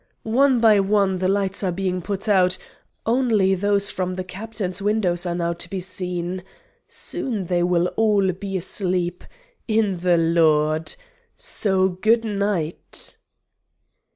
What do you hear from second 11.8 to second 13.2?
good night!"